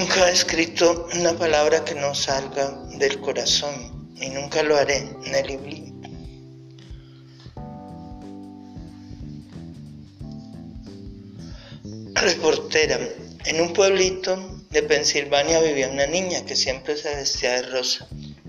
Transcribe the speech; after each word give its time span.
Nunca 0.00 0.30
he 0.30 0.32
escrito 0.32 1.08
una 1.12 1.34
palabra 1.34 1.84
que 1.84 1.94
no 1.94 2.14
salga 2.14 2.70
del 2.96 3.20
corazón 3.20 4.16
y 4.18 4.30
nunca 4.30 4.62
lo 4.62 4.74
haré, 4.74 5.14
Nelly 5.26 5.56
Bly. 5.58 5.94
Reportera. 12.14 12.98
En 13.44 13.60
un 13.60 13.74
pueblito 13.74 14.62
de 14.70 14.82
Pensilvania 14.84 15.60
vivía 15.60 15.90
una 15.90 16.06
niña 16.06 16.46
que 16.46 16.56
siempre 16.56 16.96
se 16.96 17.14
vestía 17.16 17.60
de 17.60 17.62
rosa. 17.68 18.08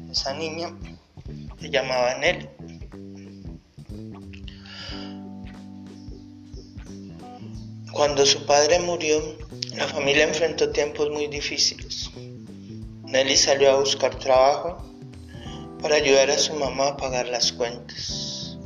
Esa 0.10 0.34
niña 0.34 0.74
se 1.60 1.70
llamaba 1.70 2.16
Nelly. 2.16 2.48
Cuando 7.92 8.26
su 8.26 8.46
padre 8.46 8.80
murió, 8.80 9.22
la 9.76 9.88
familia 9.88 10.26
enfrentó 10.26 10.70
tiempos 10.70 11.10
muy 11.10 11.28
difíciles. 11.28 12.12
Nelly 13.04 13.38
salió 13.38 13.72
a 13.72 13.80
buscar 13.80 14.18
trabajo 14.20 14.78
para 15.82 15.96
ayudar 15.96 16.30
a 16.30 16.38
su 16.38 16.54
mamá 16.54 16.90
a 16.90 16.98
pagar 16.98 17.28
las 17.28 17.54
cuentas. 17.54 18.58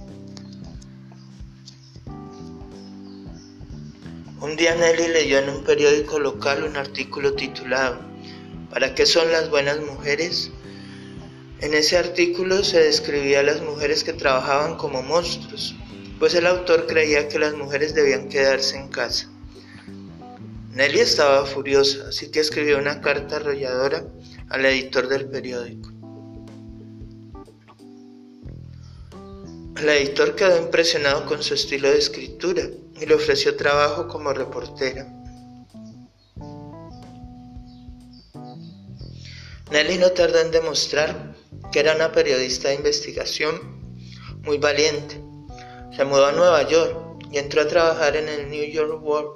Un 4.41 4.55
día 4.58 4.76
Nelly 4.76 5.08
leyó 5.08 5.40
en 5.40 5.50
un 5.50 5.64
periódico 5.64 6.20
local 6.20 6.64
un 6.64 6.76
artículo 6.76 7.34
titulado 7.34 8.00
¿Para 8.70 8.94
qué 8.94 9.06
son 9.06 9.31
las 9.31 9.50
buenas 9.50 9.80
mujeres? 9.80 10.52
En 11.62 11.73
ese 11.73 11.98
artículo 11.98 12.64
se 12.64 12.81
describía 12.81 13.40
a 13.40 13.44
las 13.44 13.62
mujeres 13.62 14.03
que 14.03 14.14
trabajaban 14.14 14.76
como 14.76 15.02
monstruos, 15.02 15.76
pues 16.20 16.36
el 16.36 16.45
autor 16.45 16.86
creía 16.86 17.28
que 17.28 17.40
las 17.40 17.53
mujeres 17.53 17.95
debían 17.95 18.28
quedarse 18.28 18.78
en 18.78 18.89
casa. 18.89 19.31
Nelly 20.76 21.00
estaba 21.00 21.45
furiosa, 21.45 22.09
así 22.09 22.30
que 22.30 22.42
escribió 22.42 22.78
una 22.78 23.02
carta 23.02 23.38
arrolladora 23.38 24.06
al 24.50 24.66
editor 24.66 25.08
del 25.08 25.28
periódico. 25.30 25.90
El 29.78 29.90
editor 29.90 30.36
quedó 30.36 30.62
impresionado 30.62 31.26
con 31.26 31.42
su 31.42 31.54
estilo 31.54 31.90
de 31.90 31.98
escritura 31.98 32.64
y 33.00 33.06
le 33.06 33.16
ofreció 33.16 33.56
trabajo 33.56 34.08
como 34.08 34.34
reportera. 34.34 35.08
Nelly 39.72 39.98
no 39.98 40.12
tardó 40.12 40.39
en 40.39 40.52
demostrar 40.52 41.36
que 41.72 41.80
era 41.80 41.95
una 41.95 42.12
periodista 42.12 42.70
de 42.70 42.76
investigación 42.76 43.60
muy 44.44 44.58
valiente 44.58 45.26
se 45.95 46.04
mudó 46.04 46.26
a 46.26 46.32
Nueva 46.34 46.67
York 46.67 47.26
y 47.32 47.38
entró 47.38 47.62
a 47.62 47.67
trabajar 47.67 48.17
en 48.17 48.28
el 48.28 48.50
New 48.50 48.70
York 48.70 49.02
World, 49.02 49.30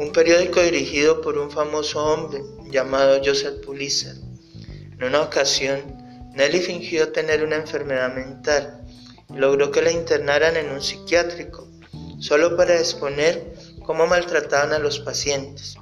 un 0.00 0.12
periódico 0.12 0.62
dirigido 0.62 1.20
por 1.20 1.36
un 1.36 1.50
famoso 1.50 2.02
hombre 2.02 2.42
llamado 2.70 3.20
Joseph 3.22 3.62
Pulitzer. 3.62 4.16
En 4.92 5.04
una 5.04 5.20
ocasión, 5.20 5.78
Nelly 6.34 6.60
fingió 6.60 7.12
tener 7.12 7.44
una 7.44 7.56
enfermedad 7.56 8.14
mental 8.14 8.80
y 9.28 9.34
logró 9.34 9.70
que 9.70 9.82
la 9.82 9.92
internaran 9.92 10.56
en 10.56 10.70
un 10.70 10.80
psiquiátrico, 10.80 11.68
solo 12.18 12.56
para 12.56 12.78
exponer 12.78 13.52
cómo 13.84 14.06
maltrataban 14.06 14.72
a 14.72 14.78
los 14.78 15.00
pacientes. 15.00 15.76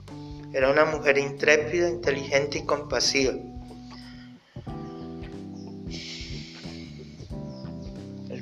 Era 0.52 0.68
una 0.68 0.84
mujer 0.84 1.16
intrépida, 1.16 1.88
inteligente 1.88 2.58
y 2.58 2.66
compasiva. 2.66 3.34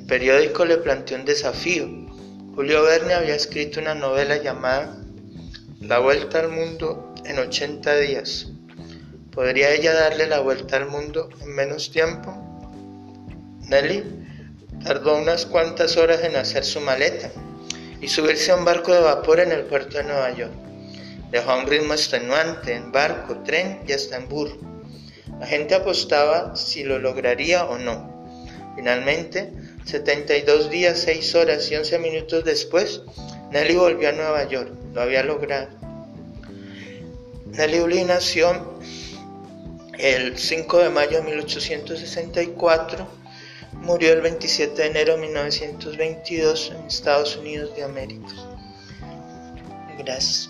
periódico 0.07 0.63
le 0.63 0.77
planteó 0.77 1.17
un 1.17 1.25
desafío. 1.25 1.85
Julio 2.55 2.81
Verne 2.83 3.13
había 3.13 3.35
escrito 3.35 3.81
una 3.81 3.93
novela 3.93 4.37
llamada 4.37 5.03
La 5.81 5.99
vuelta 5.99 6.39
al 6.39 6.49
mundo 6.49 7.13
en 7.23 7.37
80 7.37 7.97
días. 7.97 8.47
¿Podría 9.31 9.69
ella 9.69 9.93
darle 9.93 10.25
la 10.25 10.39
vuelta 10.39 10.75
al 10.75 10.87
mundo 10.87 11.29
en 11.39 11.53
menos 11.53 11.91
tiempo? 11.91 12.33
Nelly 13.69 14.03
tardó 14.83 15.15
unas 15.17 15.45
cuantas 15.45 15.95
horas 15.95 16.23
en 16.23 16.35
hacer 16.35 16.65
su 16.65 16.81
maleta 16.81 17.29
y 18.01 18.07
subirse 18.07 18.49
a 18.49 18.55
un 18.55 18.65
barco 18.65 18.91
de 18.91 19.01
vapor 19.01 19.39
en 19.39 19.51
el 19.51 19.65
puerto 19.65 19.97
de 19.97 20.05
Nueva 20.05 20.31
York. 20.31 20.53
Dejó 21.29 21.55
un 21.55 21.67
ritmo 21.67 21.93
extenuante 21.93 22.73
en 22.73 22.91
barco, 22.91 23.43
tren 23.43 23.81
y 23.87 23.91
hasta 23.91 24.17
en 24.17 24.27
burro. 24.27 24.57
La 25.39 25.45
gente 25.45 25.75
apostaba 25.75 26.55
si 26.55 26.83
lo 26.83 26.97
lograría 26.97 27.65
o 27.65 27.77
no. 27.77 28.25
Finalmente, 28.75 29.53
72 29.85 30.71
días, 30.71 31.01
6 31.01 31.35
horas 31.35 31.71
y 31.71 31.75
11 31.75 31.99
minutos 31.99 32.43
después, 32.43 33.01
Nelly 33.51 33.75
volvió 33.75 34.09
a 34.09 34.11
Nueva 34.11 34.47
York. 34.47 34.71
Lo 34.93 35.01
había 35.01 35.23
logrado. 35.23 35.69
Nelly 37.45 37.79
Bly 37.79 38.03
nació 38.03 38.77
el 39.97 40.37
5 40.37 40.77
de 40.79 40.89
mayo 40.89 41.17
de 41.17 41.23
1864, 41.23 43.07
murió 43.81 44.13
el 44.13 44.21
27 44.21 44.79
de 44.79 44.87
enero 44.87 45.15
de 45.15 45.21
1922 45.21 46.71
en 46.75 46.85
Estados 46.85 47.35
Unidos 47.35 47.75
de 47.75 47.83
América. 47.83 48.33
Gracias. 49.97 50.49